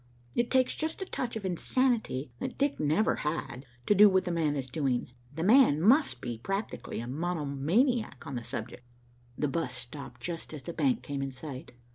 It 0.33 0.49
takes 0.49 0.73
just 0.75 1.03
a 1.03 1.05
touch 1.05 1.35
of 1.35 1.45
insanity 1.45 2.31
that 2.39 2.57
Dick 2.57 2.79
never 2.79 3.17
had, 3.17 3.67
to 3.85 3.93
do 3.93 4.09
what 4.09 4.25
'the 4.25 4.31
man' 4.31 4.55
is 4.55 4.65
doing. 4.65 5.11
'The 5.35 5.43
man' 5.43 5.79
must 5.79 6.21
be 6.21 6.39
practically 6.39 6.99
a 6.99 7.05
monomaniac 7.07 8.25
on 8.25 8.33
the 8.33 8.43
subject." 8.43 8.81
The 9.37 9.47
bus 9.47 9.75
stopped 9.75 10.19
just 10.19 10.55
as 10.55 10.63
the 10.63 10.73
Bank 10.73 11.03
came 11.03 11.21
in 11.21 11.31
sight. 11.31 11.73